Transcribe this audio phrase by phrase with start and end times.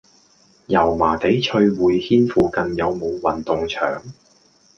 [0.65, 4.01] 油麻地翠匯軒附近有無運動場？